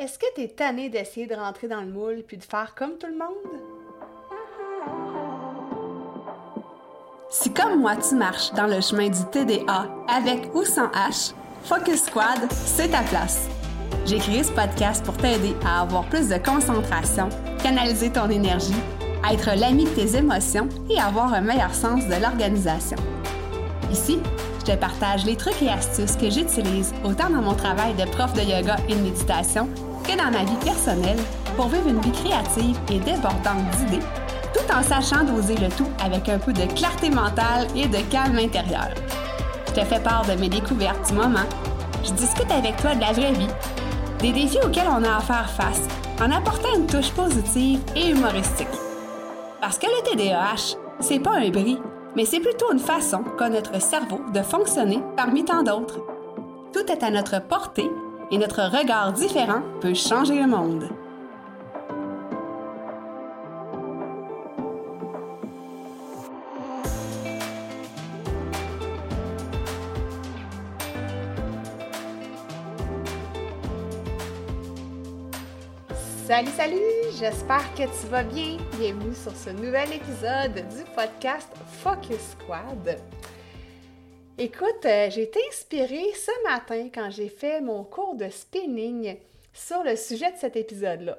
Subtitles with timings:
[0.00, 2.96] Est-ce que tu es tanné d'essayer de rentrer dans le moule puis de faire comme
[2.96, 3.60] tout le monde?
[7.28, 11.34] Si comme moi tu marches dans le chemin du TDA avec ou sans H,
[11.64, 13.46] Focus Squad, c'est ta place.
[14.06, 17.28] J'ai créé ce podcast pour t'aider à avoir plus de concentration,
[17.62, 18.72] canaliser ton énergie,
[19.30, 22.96] être l'ami de tes émotions et avoir un meilleur sens de l'organisation.
[23.92, 24.18] Ici,
[24.60, 28.32] je te partage les trucs et astuces que j'utilise autant dans mon travail de prof
[28.32, 29.68] de yoga et de méditation
[30.16, 31.18] dans ma vie personnelle
[31.56, 34.04] pour vivre une vie créative et débordante d'idées,
[34.54, 38.38] tout en sachant doser le tout avec un peu de clarté mentale et de calme
[38.38, 38.88] intérieur.
[39.68, 41.46] Je te fais part de mes découvertes du moment.
[42.04, 43.46] Je discute avec toi de la vraie vie,
[44.20, 45.82] des défis auxquels on a à faire face,
[46.20, 48.68] en apportant une touche positive et humoristique.
[49.60, 51.78] Parce que le TDAH, c'est pas un bris,
[52.16, 56.00] mais c'est plutôt une façon qu'a notre cerveau de fonctionner parmi tant d'autres.
[56.72, 57.90] Tout est à notre portée
[58.30, 60.88] et notre regard différent peut changer le monde.
[76.26, 76.76] Salut, salut!
[77.18, 78.56] J'espère que tu vas bien.
[78.78, 81.48] Bienvenue sur ce nouvel épisode du podcast
[81.82, 82.98] Focus Squad.
[84.42, 89.18] Écoute, euh, j'ai été inspirée ce matin quand j'ai fait mon cours de spinning
[89.52, 91.18] sur le sujet de cet épisode-là.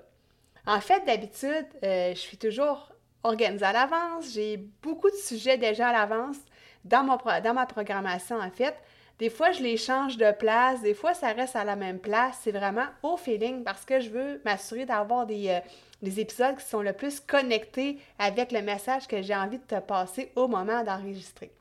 [0.66, 2.92] En fait, d'habitude, euh, je suis toujours
[3.22, 4.34] organisée à l'avance.
[4.34, 6.38] J'ai beaucoup de sujets déjà à l'avance
[6.84, 8.74] dans, ma programmation, en fait.
[9.20, 12.40] Des fois, je les change de place, des fois, ça reste à la même place.
[12.42, 15.60] C'est vraiment au feeling parce que je veux m'assurer d'avoir des, euh,
[16.02, 19.80] des, épisodes qui sont le plus connectés avec le message que j'ai envie de te
[19.80, 21.52] passer au moment d'enregistrer.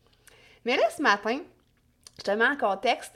[0.65, 1.39] Mais là, ce matin,
[2.19, 3.13] je te mets en contexte.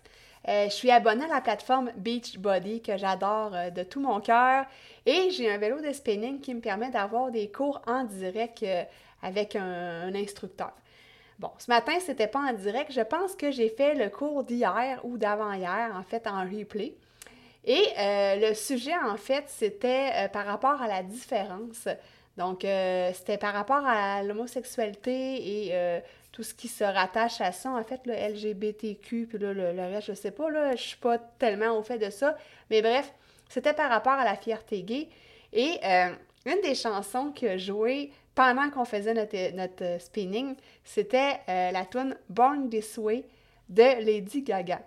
[0.49, 4.67] Euh, je suis abonnée à la plateforme Beachbody que j'adore euh, de tout mon cœur
[5.07, 8.85] et j'ai un vélo de spinning qui me permet d'avoir des cours en direct euh,
[9.23, 10.73] avec un, instructeur.
[11.39, 12.93] Bon, ce matin, c'était pas en direct.
[12.93, 16.95] Je pense que j'ai fait le cours d'hier ou d'avant-hier, en fait, en replay.
[17.65, 21.89] Et le sujet, en fait, c'était par rapport à la différence.
[22.37, 26.03] Donc, c'était par rapport à l'homosexualité et
[26.35, 30.09] tout ce qui se rattache à ça, en fait, le LGBTQ, puis là, le, reste,
[30.09, 32.37] je sais pas, là, je suis pas tellement au fait de ça.
[32.71, 33.15] Mais bref,
[33.49, 35.09] c'était par rapport à la fierté gay.
[35.53, 36.11] Et euh,
[36.45, 42.17] une des chansons a joué pendant qu'on faisait notre, notre spinning, c'était euh, la tune
[42.29, 43.25] Born This Way
[43.69, 44.81] de Lady Gaga.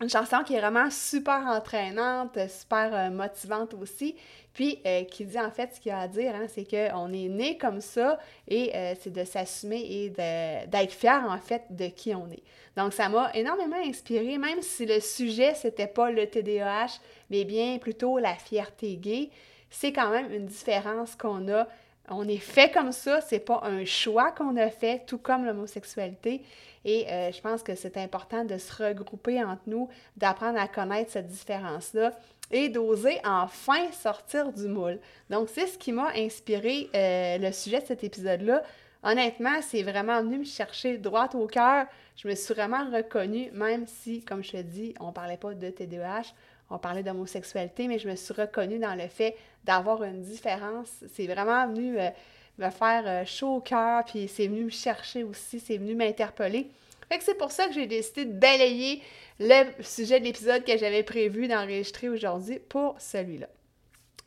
[0.00, 4.14] Une chanson qui est vraiment super entraînante, super euh, motivante aussi,
[4.54, 7.12] puis euh, qui dit en fait ce qu'il y a à dire, hein, c'est qu'on
[7.12, 11.88] est né comme ça et euh, c'est de s'assumer et d'être fier en fait de
[11.88, 12.44] qui on est.
[12.76, 17.00] Donc ça m'a énormément inspiré, même si le sujet c'était pas le TDAH,
[17.30, 19.30] mais bien plutôt la fierté gay.
[19.68, 21.66] C'est quand même une différence qu'on a
[22.10, 26.42] on est fait comme ça, c'est pas un choix qu'on a fait, tout comme l'homosexualité.
[26.84, 31.10] Et euh, je pense que c'est important de se regrouper entre nous, d'apprendre à connaître
[31.10, 32.12] cette différence-là
[32.50, 34.98] et d'oser enfin sortir du moule.
[35.28, 38.62] Donc, c'est ce qui m'a inspiré euh, le sujet de cet épisode-là.
[39.02, 41.86] Honnêtement, c'est vraiment venu me chercher droit au cœur.
[42.16, 45.54] Je me suis vraiment reconnue, même si, comme je te dis, on ne parlait pas
[45.54, 46.32] de TDAH,
[46.70, 50.88] on parlait d'homosexualité, mais je me suis reconnue dans le fait d'avoir une différence.
[51.14, 52.10] C'est vraiment venu euh,
[52.58, 56.70] me faire euh, chaud au cœur, puis c'est venu me chercher aussi, c'est venu m'interpeller.
[57.08, 59.02] Fait c'est pour ça que j'ai décidé de balayer
[59.40, 63.46] le sujet de l'épisode que j'avais prévu d'enregistrer aujourd'hui pour celui-là.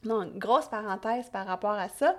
[0.03, 2.17] Donc, grosse parenthèse par rapport à ça.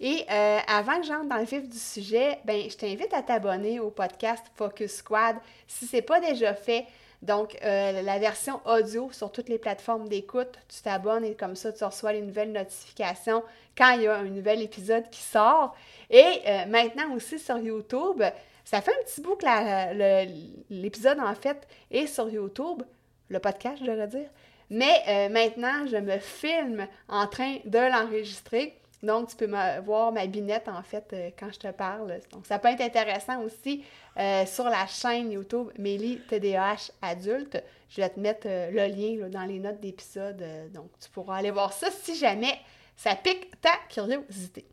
[0.00, 3.80] Et euh, avant que j'entre dans le vif du sujet, ben, je t'invite à t'abonner
[3.80, 5.36] au podcast Focus Squad
[5.66, 6.86] si ce n'est pas déjà fait.
[7.22, 11.72] Donc, euh, la version audio sur toutes les plateformes d'écoute, tu t'abonnes et comme ça,
[11.72, 13.42] tu reçois les nouvelles notifications
[13.76, 15.74] quand il y a un nouvel épisode qui sort.
[16.10, 18.22] Et euh, maintenant aussi sur YouTube,
[18.64, 20.26] ça fait un petit bout que
[20.70, 22.82] l'épisode, en fait, est sur YouTube,
[23.28, 24.28] le podcast, je devrais dire.
[24.70, 28.78] Mais euh, maintenant, je me filme en train de l'enregistrer.
[29.02, 29.48] Donc, tu peux
[29.84, 32.18] voir ma binette, en fait, euh, quand je te parle.
[32.32, 33.84] Donc, ça peut être intéressant aussi
[34.16, 37.62] euh, sur la chaîne YouTube Mélie TDAH Adulte.
[37.90, 40.44] Je vais te mettre euh, le lien dans les notes d'épisode.
[40.72, 42.58] donc, tu pourras aller voir ça si jamais
[42.96, 44.66] ça pique ta curiosité.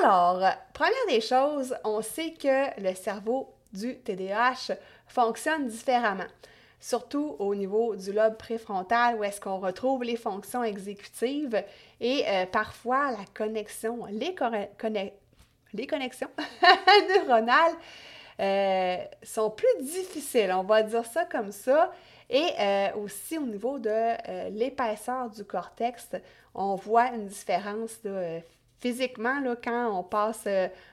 [0.00, 0.40] Alors,
[0.72, 4.76] première des choses, on sait que le cerveau du TDAH
[5.08, 6.28] fonctionne différemment
[6.82, 11.62] surtout au niveau du lobe préfrontal où est-ce qu'on retrouve les fonctions exécutives
[12.00, 14.34] et euh, parfois la connexion, les,
[15.72, 16.28] les connexions
[17.08, 17.74] neuronales
[18.40, 21.92] euh, sont plus difficiles, on va dire ça comme ça.
[22.28, 26.08] Et euh, aussi au niveau de l'épaisseur du cortex,
[26.54, 28.00] on voit une différence
[28.80, 30.48] physiquement là, quand on passe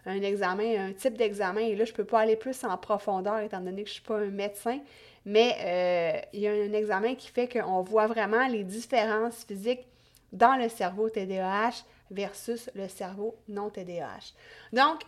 [0.06, 1.62] un examen, un type d'examen.
[1.62, 4.00] Et là, je ne peux pas aller plus en profondeur étant donné que je ne
[4.00, 4.80] suis pas un médecin.
[5.26, 9.86] Mais il y a un examen qui fait qu'on voit vraiment les différences physiques
[10.32, 14.34] dans le cerveau TDAH versus le cerveau non TDAH.
[14.74, 15.02] Donc,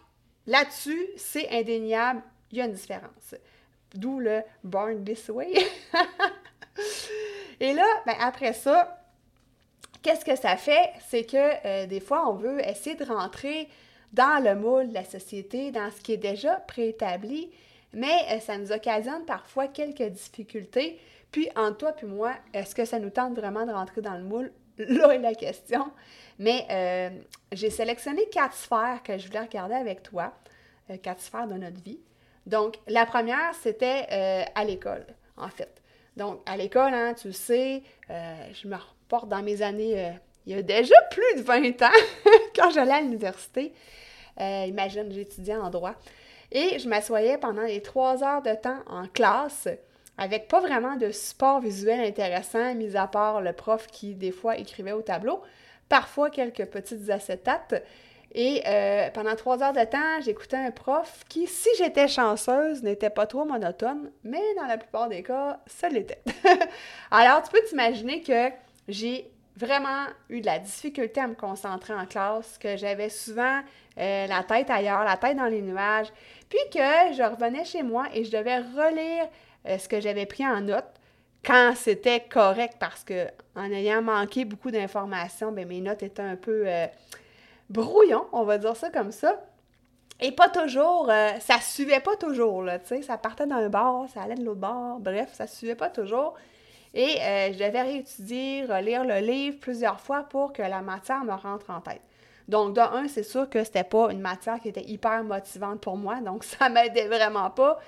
[0.47, 2.21] là-dessus, c'est indéniable,
[2.51, 3.35] il y a une différence.
[3.93, 5.53] D'où le Born This Way.
[7.59, 9.05] Et là, ben, après ça,
[10.01, 10.91] qu'est-ce que ça fait?
[11.09, 13.67] C'est que euh, des fois, on veut essayer de rentrer
[14.13, 17.49] dans le moule de la société, dans ce qui est déjà préétabli,
[17.93, 20.99] mais euh, ça nous occasionne parfois quelques difficultés.
[21.31, 24.23] Puis, entre toi et moi, est-ce que ça nous tente vraiment de rentrer dans le
[24.23, 24.51] moule?
[24.77, 25.91] Là est la question.
[26.39, 27.09] Mais euh,
[27.51, 30.33] j'ai sélectionné quatre sphères que je voulais regarder avec toi,
[31.01, 31.99] quatre sphères de notre vie.
[32.45, 35.05] Donc, la première, c'était euh, à l'école,
[35.37, 35.81] en fait.
[36.17, 40.11] Donc, à l'école, hein, tu sais, euh, je me reporte dans mes années, euh,
[40.45, 41.89] il y a déjà plus de 20 ans,
[42.55, 43.73] quand j'allais à l'université.
[44.39, 45.93] imagine, j'étudiais en droit.
[46.51, 49.67] Et je m'assoyais pendant les trois heures de temps en classe
[50.17, 54.57] avec pas vraiment de support visuel intéressant, mis à part le prof qui, des fois,
[54.57, 55.41] écrivait au tableau,
[55.89, 57.83] parfois quelques petites acétates.
[58.33, 63.09] Et euh, pendant trois heures de temps, j'écoutais un prof qui, si j'étais chanceuse, n'était
[63.09, 66.21] pas trop monotone, mais dans la plupart des cas, ça l'était.
[67.11, 68.49] Alors, tu peux t'imaginer que
[68.87, 73.61] j'ai vraiment eu de la difficulté à me concentrer en classe, que j'avais souvent
[73.97, 76.07] euh, la tête ailleurs, la tête dans les nuages,
[76.49, 79.27] puis que je revenais chez moi et je devais relire
[79.67, 80.85] euh, ce que j'avais pris en note
[81.45, 86.35] quand c'était correct parce que en ayant manqué beaucoup d'informations, ben, mes notes étaient un
[86.35, 86.65] peu
[87.69, 89.41] brouillon, on va dire ça comme ça.
[90.23, 94.07] Et pas toujours, euh, ça suivait pas toujours, là, tu sais, ça partait d'un bord,
[94.13, 96.35] ça allait de l'autre bord, bref, ça suivait pas toujours.
[96.93, 101.33] Et euh, je devais réétudier, relire le livre plusieurs fois pour que la matière me
[101.33, 102.01] rentre en tête.
[102.47, 105.95] Donc, de un, c'est sûr que c'était pas une matière qui était hyper motivante pour
[105.95, 107.79] moi, donc ça m'aidait vraiment pas.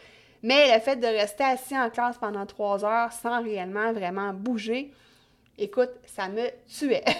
[0.41, 4.91] Mais le fait de rester assis en classe pendant trois heures sans réellement vraiment bouger,
[5.57, 7.03] écoute, ça me tuait.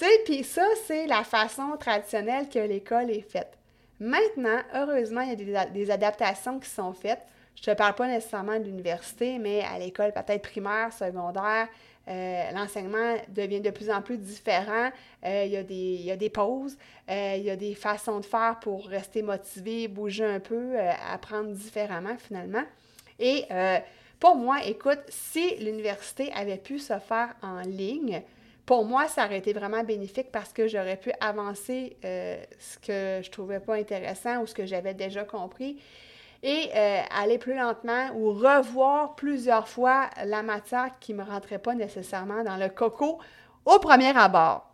[0.00, 3.58] Tu sais, puis ça, c'est la façon traditionnelle que l'école est faite.
[3.98, 7.20] Maintenant, heureusement, il y a des, adaptations qui sont faites.
[7.62, 11.68] Je ne parle pas nécessairement de l'université, mais à l'école peut-être primaire, secondaire,
[12.08, 14.90] euh, l'enseignement devient de plus en plus différent.
[15.24, 16.76] Euh, il, y a des, pauses,
[17.10, 20.78] euh, il y a des façons de faire pour rester motivé, bouger un peu,
[21.12, 22.64] apprendre différemment finalement.
[23.18, 23.44] Et
[24.18, 28.22] pour moi, écoute, si l'université avait pu se faire en ligne,
[28.64, 33.30] pour moi, ça aurait été vraiment bénéfique parce que j'aurais pu avancer ce que je
[33.30, 35.78] trouvais pas intéressant ou ce que j'avais déjà compris
[36.42, 41.58] et euh, aller plus lentement ou revoir plusieurs fois la matière qui ne me rentrait
[41.58, 43.18] pas nécessairement dans le coco
[43.64, 44.66] au premier abord.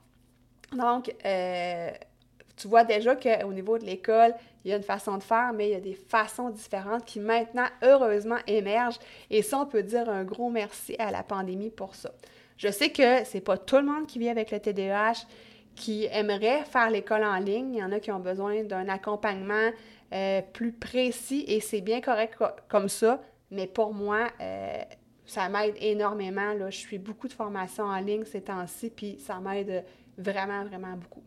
[0.72, 1.90] Donc, euh,
[2.56, 4.34] tu vois déjà qu'au niveau de l'école,
[4.64, 7.20] il y a une façon de faire, mais il y a des façons différentes qui
[7.20, 8.98] maintenant, heureusement, émergent.
[9.30, 12.10] Et ça, on peut dire un gros merci à la pandémie pour ça.
[12.56, 15.26] Je sais que c'est pas tout le monde qui vit avec le TDAH
[15.74, 17.74] qui aimerait faire l'école en ligne.
[17.74, 19.70] Il y en a qui ont besoin d'un accompagnement
[20.12, 22.38] euh, plus précis et c'est bien correct
[22.68, 23.20] comme ça.
[23.50, 24.82] Mais pour moi, euh,
[25.24, 26.52] ça m'aide énormément.
[26.52, 26.70] Là.
[26.70, 29.84] Je suis beaucoup de formations en ligne ces temps-ci, puis ça m'aide
[30.18, 31.22] vraiment, vraiment beaucoup.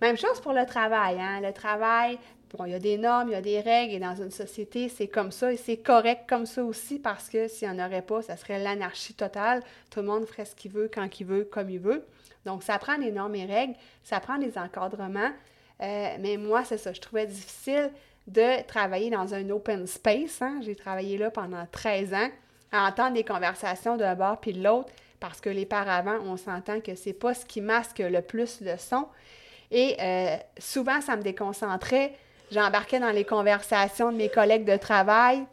[0.00, 1.20] Même chose pour le travail.
[1.20, 1.40] Hein?
[1.40, 2.18] Le travail,
[2.56, 4.88] Bon, il y a des normes, il y a des règles, et dans une société,
[4.88, 8.02] c'est comme ça, et c'est correct comme ça aussi, parce que s'il n'y en aurait
[8.02, 9.62] pas, ça serait l'anarchie totale.
[9.88, 12.04] Tout le monde ferait ce qu'il veut, quand il veut, comme il veut.
[12.44, 15.30] Donc, ça prend des normes et règles, ça prend des encadrements.
[15.82, 17.90] Euh, mais moi, c'est ça, je trouvais difficile
[18.26, 20.42] de travailler dans un open space.
[20.42, 20.60] Hein.
[20.62, 22.28] J'ai travaillé là pendant 13 ans,
[22.72, 26.80] à entendre des conversations d'un bord puis de l'autre, parce que les paravents, on s'entend
[26.80, 29.06] que c'est pas ce qui masque le plus le son.
[29.70, 32.14] Et euh, souvent, ça me déconcentrait
[32.50, 35.44] J'embarquais dans les conversations de mes collègues de travail.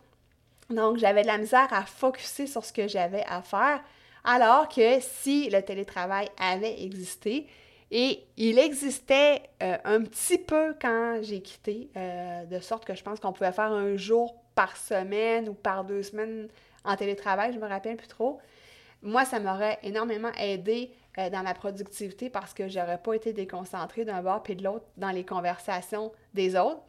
[0.71, 3.81] Donc, j'avais de la misère à focuser sur ce que j'avais à faire.
[4.23, 7.45] Alors que si le télétravail avait existé,
[7.91, 13.03] et il existait euh, un petit peu quand j'ai quitté, euh, de sorte que je
[13.03, 16.47] pense qu'on pouvait faire un jour par semaine ou par deux semaines
[16.83, 18.39] en télétravail, je me rappelle plus trop.
[19.03, 24.03] Moi, ça m'aurait énormément aidé euh, dans ma productivité parce que j'aurais pas été déconcentrée
[24.03, 26.81] d'un bord puis de l'autre dans les conversations des autres.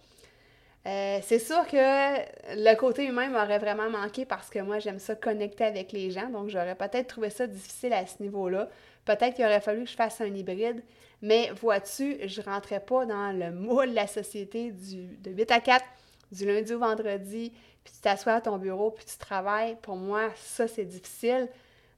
[0.89, 5.15] Euh, c'est sûr que le côté humain m'aurait vraiment manqué parce que moi, j'aime ça
[5.15, 6.31] connecter avec les gens.
[6.31, 8.71] Donc, j'aurais peut-être trouvé ça difficile à ce niveau-là.
[9.05, 10.83] Peut-être qu'il aurait fallu que je fasse un hybride.
[11.21, 15.61] Mais vois-tu, je ne rentrais pas dans le moule de la société de 8 à
[15.61, 15.85] 4,
[16.33, 17.53] du lundi au vendredi,
[17.85, 21.49] puis tu t'assois à ton bureau, puis tu travailles, pour moi, ça, c'est difficile.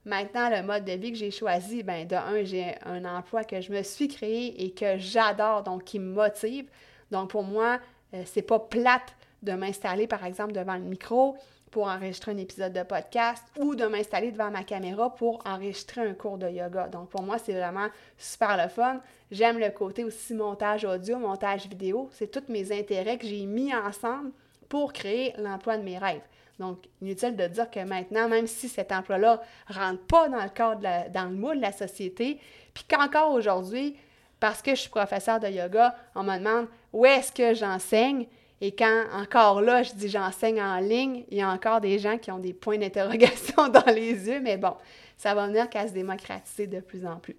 [0.03, 3.61] Maintenant, le mode de vie que j'ai choisi, ben de un, j'ai un emploi que
[3.61, 6.65] je me suis créé et que j'adore, donc qui me motive.
[7.11, 7.79] Donc pour moi,
[8.13, 11.37] euh, c'est pas plate de m'installer, par exemple, devant le micro
[11.71, 16.13] pour enregistrer un épisode de podcast ou de m'installer devant ma caméra pour enregistrer un
[16.13, 16.87] cours de yoga.
[16.89, 17.87] Donc pour moi, c'est vraiment
[18.17, 18.99] super le fun.
[19.31, 22.09] J'aime le côté aussi montage audio, montage vidéo.
[22.11, 24.31] C'est tous mes intérêts que j'ai mis ensemble
[24.67, 26.21] pour créer l'emploi de mes rêves.
[26.59, 30.49] Donc, inutile de dire que maintenant, même si cet emploi-là ne rentre pas dans le
[30.49, 32.39] cadre, dans le moule de la société,
[32.73, 33.97] puis qu'encore aujourd'hui,
[34.39, 38.27] parce que je suis professeur de yoga, on me demande où est-ce que j'enseigne?
[38.59, 42.17] Et quand encore là, je dis j'enseigne en ligne, il y a encore des gens
[42.17, 44.75] qui ont des points d'interrogation dans les yeux, mais bon,
[45.17, 47.35] ça va venir qu'à se démocratiser de plus en plus.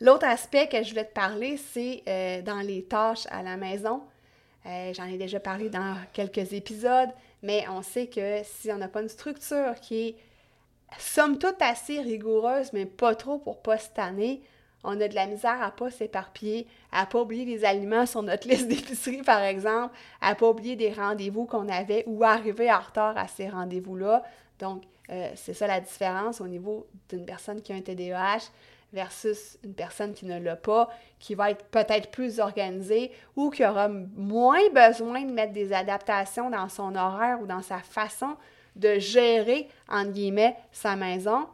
[0.00, 4.02] L'autre aspect que je voulais te parler, c'est euh, dans les tâches à la maison.
[4.66, 7.10] Euh, j'en ai déjà parlé dans quelques épisodes,
[7.42, 10.16] mais on sait que si on n'a pas une structure qui est
[10.98, 14.42] somme toute assez rigoureuse, mais pas trop pour pas se tanner,
[14.86, 18.48] on a de la misère à pas s'éparpiller, à pas oublier les aliments sur notre
[18.48, 23.18] liste d'épicerie, par exemple, à pas oublier des rendez-vous qu'on avait ou arriver en retard
[23.18, 24.22] à ces rendez-vous-là.
[24.58, 28.50] Donc, euh, c'est ça la différence au niveau d'une personne qui a un TDAH
[28.92, 30.88] versus une personne qui ne l'a pas,
[31.18, 36.48] qui va être peut-être plus organisée ou qui aura moins besoin de mettre des adaptations
[36.48, 38.36] dans son horaire ou dans sa façon
[38.76, 41.46] de gérer, entre guillemets, sa maison.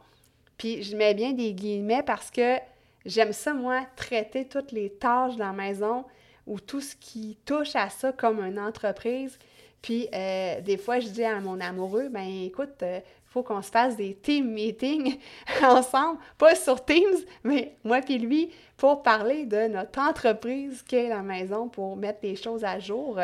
[0.57, 2.57] Puis je mets bien des guillemets parce que
[3.05, 6.05] j'aime ça, moi, traiter toutes les tâches dans la maison
[6.45, 9.37] ou tout ce qui touche à ça comme une entreprise.
[9.81, 13.69] Puis euh, des fois, je dis à mon amoureux, ben écoute, euh, faut qu'on se
[13.69, 15.17] fasse des team meetings
[15.63, 21.21] ensemble, pas sur Teams, mais moi et lui, pour parler de notre entreprise qu'est la
[21.21, 23.19] maison, pour mettre les choses à jour.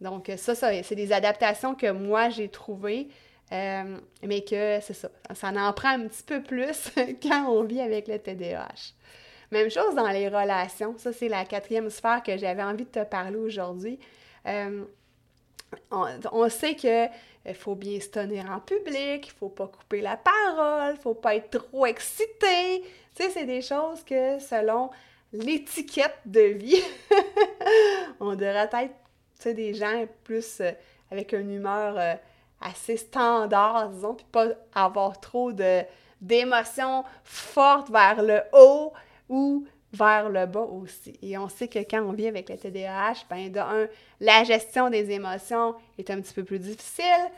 [0.00, 3.08] Donc, ça, ça c'est des adaptations que moi, j'ai trouvées,
[3.52, 6.90] euh, mais que c'est ça, ça en prend un petit peu plus
[7.22, 8.94] quand on vit avec le TDAH.
[9.52, 10.96] Même chose dans les relations.
[10.98, 13.98] Ça, c'est la quatrième sphère que j'avais envie de te parler aujourd'hui.
[14.46, 14.84] Euh,
[15.90, 17.06] on, sait que
[17.44, 21.14] il faut bien se tenir en public, il faut pas couper la parole, il faut
[21.14, 22.82] pas être trop excité.
[23.14, 24.90] Tu sais, c'est des choses que selon
[25.32, 26.82] l'étiquette de vie,
[28.20, 30.72] on devrait être, des gens plus euh,
[31.10, 32.14] avec une humeur euh,
[32.60, 35.82] assez standard, disons, puis pas avoir trop de
[36.20, 38.92] d'émotions fortes vers le haut
[39.28, 41.18] ou vers le bas aussi.
[41.22, 43.86] Et on sait que quand on vit avec le TDAH, ben de un,
[44.20, 47.30] la gestion des émotions est un petit peu plus difficile.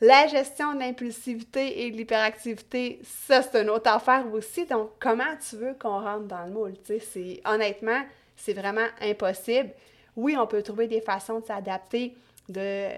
[0.00, 4.66] La gestion de l'impulsivité et de l'hyperactivité, ça, c'est une autre affaire aussi.
[4.66, 6.74] Donc, comment tu veux qu'on rentre dans le moule?
[7.44, 8.02] Honnêtement,
[8.36, 9.70] c'est vraiment impossible.
[10.16, 12.16] Oui, on peut trouver des façons de s'adapter,
[12.48, 12.88] de,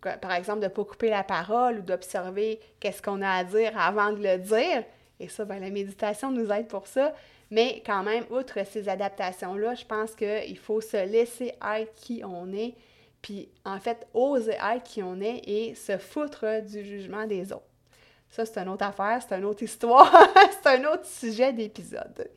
[0.00, 3.72] par exemple, de ne pas couper la parole ou d'observer qu'est-ce qu'on a à dire
[3.78, 4.84] avant de le dire.
[5.20, 7.12] Et ça, ben, la méditation nous aide pour ça.
[7.50, 12.52] Mais quand même, outre ces adaptations-là, je pense qu'il faut se laisser être qui on
[12.52, 12.74] est,
[13.22, 17.62] puis en fait, oser être qui on est et se foutre du jugement des autres.
[18.30, 20.12] Ça, c'est une autre affaire, c'est une autre histoire,
[20.62, 22.28] c'est un autre sujet d'épisode.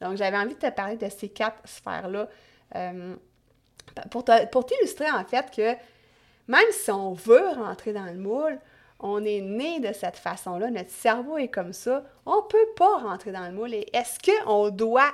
[0.00, 2.28] Donc, j'avais envie de te parler de ces quatre sphères-là
[2.74, 3.14] euh,
[4.10, 5.76] pour t'illustrer en fait que
[6.48, 8.58] même si on veut rentrer dans le moule,
[9.02, 12.98] on est né de cette façon-là, notre cerveau est comme ça, on ne peut pas
[12.98, 13.74] rentrer dans le moule.
[13.74, 15.12] Et est-ce qu'on doit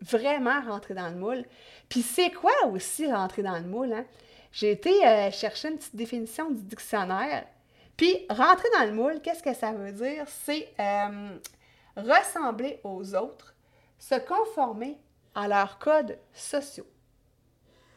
[0.00, 1.44] vraiment rentrer dans le moule?
[1.88, 3.92] Puis c'est quoi aussi rentrer dans le moule?
[3.92, 4.04] Hein?
[4.52, 7.46] J'ai été euh, chercher une petite définition du dictionnaire.
[7.96, 10.24] Puis rentrer dans le moule, qu'est-ce que ça veut dire?
[10.28, 11.36] C'est euh,
[11.96, 13.54] ressembler aux autres,
[13.98, 14.98] se conformer
[15.34, 16.86] à leurs codes sociaux.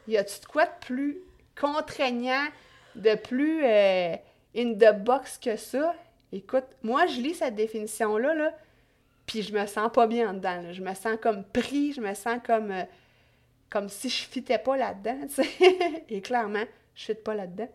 [0.07, 1.21] Y a-tu de quoi de plus
[1.59, 2.45] contraignant,
[2.95, 3.63] de plus...
[3.63, 4.15] Euh,
[4.55, 5.95] in the box que ça,
[6.31, 8.53] écoute, moi, je lis cette définition-là, là,
[9.25, 10.71] puis je me sens pas bien dedans.
[10.71, 12.83] Je me sens comme pris, je me sens comme, euh,
[13.69, 15.19] comme si je fitais pas là-dedans.
[16.09, 16.63] Et clairement,
[16.95, 17.69] je fitte pas là-dedans.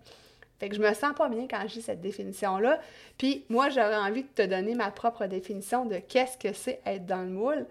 [0.59, 2.81] Fait que je me sens pas bien quand je lis cette définition-là.
[3.19, 7.07] Puis moi, j'aurais envie de te donner ma propre définition de qu'est-ce que c'est être
[7.07, 7.67] dans le moule.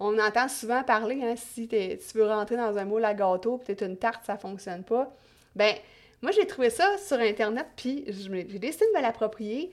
[0.00, 3.72] On entend souvent parler, hein, si tu veux rentrer dans un moule à gâteau, tu
[3.84, 5.12] une tarte, ça fonctionne pas.
[5.58, 5.74] Ben,
[6.22, 9.72] moi, j'ai trouvé ça sur Internet, puis j'ai décidé de me l'approprier.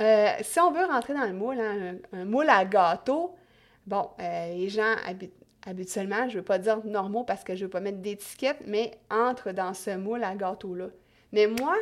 [0.00, 3.34] Euh, si on veut rentrer dans le moule, hein, un, moule à gâteau,
[3.86, 4.94] bon, euh, les gens
[5.66, 8.58] habituellement, je ne veux pas dire normaux parce que je ne veux pas mettre d'étiquette,
[8.66, 10.86] mais entrent dans ce moule à gâteau-là.
[11.32, 11.76] Mais moi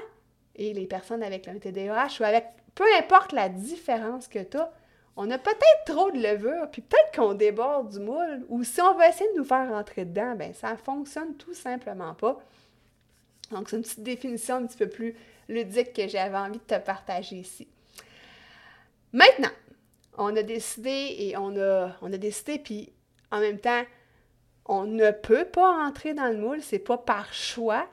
[0.54, 4.72] et les personnes avec le TDAH ou avec peu importe la différence que tu as,
[5.16, 8.94] on a peut-être trop de levure, puis peut-être qu'on déborde du moule, ou si on
[8.94, 12.38] veut essayer de nous faire rentrer dedans, ben ça ne fonctionne tout simplement pas.
[13.50, 15.14] Donc, c'est une petite définition un petit peu plus
[15.48, 17.68] ludique que j'avais envie de te partager ici.
[19.12, 19.50] Maintenant,
[20.18, 22.92] on a décidé et on a, on a décidé, puis
[23.30, 23.82] en même temps,
[24.66, 27.86] on ne peut pas rentrer dans le moule, c'est pas par choix.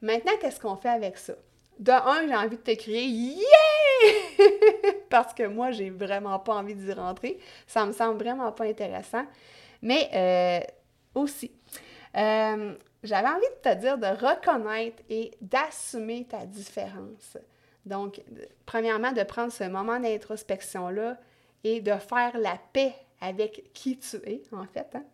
[0.00, 1.34] Maintenant, qu'est-ce qu'on fait avec ça?
[1.78, 3.44] De un, j'ai envie de te crier Yeah!
[5.10, 7.38] Parce que moi, j'ai vraiment pas envie d'y rentrer.
[7.66, 9.24] Ça me semble vraiment pas intéressant.
[9.82, 11.50] Mais euh, aussi,
[12.16, 17.36] euh, j'avais envie de te dire de reconnaître et d'assumer ta différence.
[17.86, 18.20] Donc,
[18.66, 21.18] premièrement, de prendre ce moment d'introspection-là
[21.64, 24.88] et de faire la paix avec qui tu es, en fait.
[24.94, 25.04] Hein.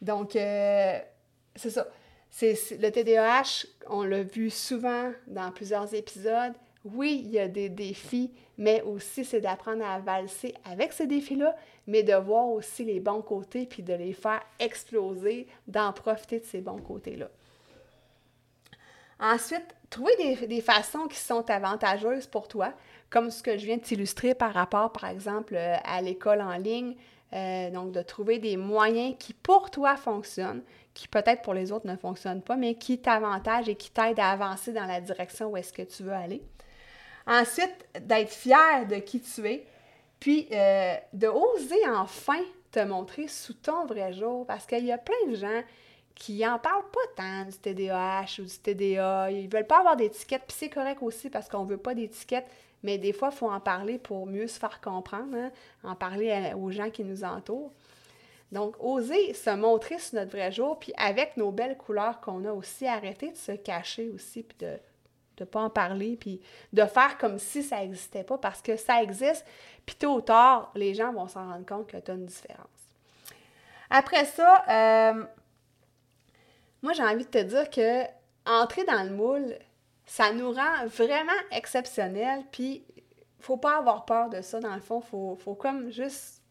[0.00, 0.98] Donc, euh,
[1.54, 1.86] c'est ça.
[2.30, 6.52] C'est, le TDAH, on l'a vu souvent dans plusieurs épisodes.
[6.84, 11.56] Oui, il y a des défis, mais aussi c'est d'apprendre à valser avec ces défis-là,
[11.88, 16.44] mais de voir aussi les bons côtés puis de les faire exploser, d'en profiter de
[16.44, 17.28] ces bons côtés-là.
[19.18, 20.12] Ensuite, trouver
[20.46, 22.72] des, façons qui sont avantageuses pour toi,
[23.10, 26.56] comme ce que je viens de t'illustrer par rapport, par exemple, euh, à l'école en
[26.56, 26.94] ligne.
[27.32, 30.62] Euh, donc, de trouver des moyens qui pour toi fonctionnent,
[30.94, 34.30] qui peut-être pour les autres ne fonctionnent pas, mais qui t'avantagent et qui t'aident à
[34.30, 36.42] avancer dans la direction où est-ce que tu veux aller.
[37.26, 39.66] Ensuite, d'être fier de qui tu es,
[40.20, 44.98] puis euh, de oser enfin te montrer sous ton vrai jour, parce qu'il y a
[44.98, 45.62] plein de gens
[46.14, 50.42] qui en parlent pas tant du TDAH ou du TDA, ils veulent pas avoir d'étiquette,
[50.46, 52.46] puis c'est correct aussi parce qu'on veut pas d'étiquette,
[52.82, 55.50] mais des fois, il faut en parler pour mieux se faire comprendre, hein,
[55.84, 57.72] en parler aux gens qui nous entourent.
[58.50, 62.52] Donc, oser se montrer sur notre vrai jour, puis avec nos belles couleurs qu'on a
[62.52, 64.78] aussi, arrêter de se cacher aussi, puis de
[65.40, 66.40] ne pas en parler, puis
[66.72, 69.44] de faire comme si ça n'existait pas, parce que ça existe,
[69.86, 72.66] puis tôt ou tard, les gens vont s'en rendre compte que tu as une différence.
[73.90, 75.24] Après ça, euh,
[76.82, 78.04] moi, j'ai envie de te dire que
[78.46, 79.54] entrer dans le moule,
[80.06, 82.44] ça nous rend vraiment exceptionnels.
[82.50, 82.84] Puis,
[83.40, 85.00] faut pas avoir peur de ça, dans le fond.
[85.00, 86.42] Faut, faut comme juste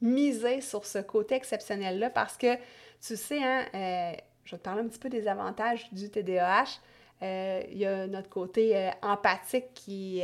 [0.00, 2.56] miser sur ce côté exceptionnel-là parce que,
[3.00, 4.12] tu sais, hein, euh,
[4.44, 6.80] je vais te parler un petit peu des avantages du TDAH.
[7.22, 10.22] Euh, il y a notre côté euh, empathique qui,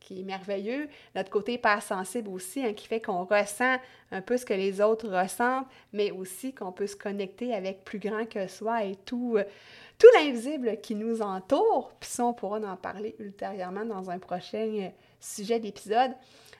[0.00, 3.76] qui est merveilleux, notre côté hyper sensible aussi, hein, qui fait qu'on ressent
[4.10, 7.98] un peu ce que les autres ressentent, mais aussi qu'on peut se connecter avec plus
[7.98, 9.38] grand que soi et tout
[9.98, 14.66] tout l'invisible qui nous entoure, puis ça, on pourra en parler ultérieurement dans un prochain
[14.80, 14.88] euh,
[15.20, 16.12] sujet d'épisode.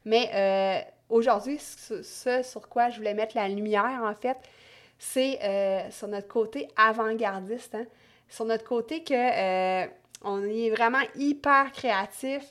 [0.04, 4.36] Mais euh, aujourd'hui, ce, sur quoi je voulais mettre la lumière, en fait,
[4.98, 7.86] c'est euh, sur notre côté avant-gardiste, hein.
[8.28, 9.87] Sur notre côté que
[10.24, 12.42] on est vraiment hyper créatif,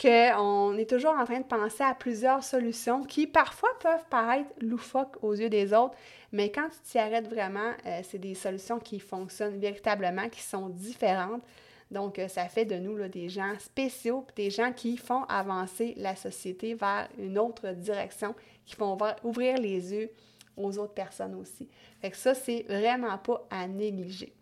[0.00, 5.16] qu'on est toujours en train de penser à plusieurs solutions qui parfois peuvent paraître loufoques
[5.22, 5.96] aux yeux des autres,
[6.32, 10.68] mais quand tu t'y arrêtes vraiment, euh, c'est des solutions qui fonctionnent véritablement, qui sont
[10.68, 11.42] différentes.
[11.90, 15.94] Donc, euh, ça fait de nous là, des gens spéciaux, des gens qui font avancer
[15.96, 18.34] la société vers une autre direction,
[18.66, 20.10] qui font ouvrir les yeux
[20.56, 21.68] aux autres personnes aussi.
[22.00, 24.35] Fait que ça, c'est vraiment pas à négliger.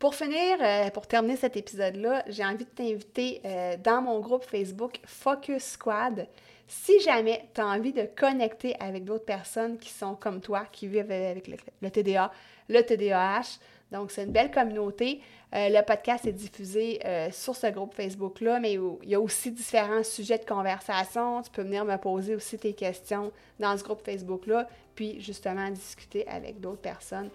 [0.00, 4.44] Pour finir, euh, pour terminer cet épisode-là, j'ai envie de t'inviter euh, dans mon groupe
[4.44, 6.26] Facebook Focus Squad.
[6.66, 10.86] Si jamais tu as envie de connecter avec d'autres personnes qui sont comme toi, qui
[10.86, 11.46] vivent avec
[11.82, 12.32] le, TDA,
[12.70, 13.58] le TDAH,
[13.92, 15.20] donc c'est une belle communauté.
[15.54, 20.04] Euh, le podcast est diffusé sur ce groupe Facebook-là, mais il y a aussi différents
[20.04, 21.42] sujets de conversation.
[21.42, 26.26] Tu peux venir me poser aussi tes questions dans ce groupe Facebook-là, puis justement discuter
[26.26, 27.28] avec d'autres personnes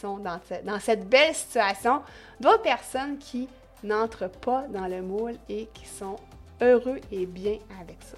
[0.00, 2.02] sont dans, dans cette belle situation,
[2.40, 3.48] d'autres personnes qui
[3.82, 6.16] n'entrent pas dans le moule et qui sont
[6.60, 8.16] heureux et bien avec ça.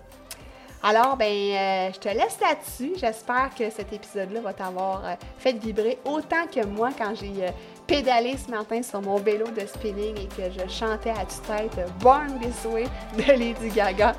[0.84, 2.94] Alors, ben, euh, je te laisse là-dessus.
[2.96, 7.50] J'espère que cet épisode-là va t'avoir euh, fait vibrer autant que moi quand j'ai euh,
[7.86, 12.40] pédalé ce matin sur mon vélo de spinning et que je chantais à tue-tête Born
[12.40, 12.86] This Way
[13.16, 14.16] de Lady Gaga.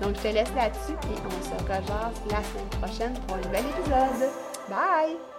[0.00, 3.64] Donc, je te laisse là-dessus et on se rejoint la semaine prochaine pour un nouvel
[3.66, 4.30] épisode.
[4.70, 5.35] Bye!